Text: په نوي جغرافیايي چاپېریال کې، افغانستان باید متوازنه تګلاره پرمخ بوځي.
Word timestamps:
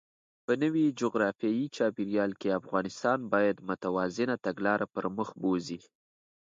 په 0.45 0.53
نوي 0.63 0.85
جغرافیايي 1.01 1.65
چاپېریال 1.75 2.31
کې، 2.41 2.57
افغانستان 2.59 3.19
باید 3.33 3.57
متوازنه 3.69 4.35
تګلاره 4.45 4.85
پرمخ 4.95 5.29
بوځي. 5.41 5.79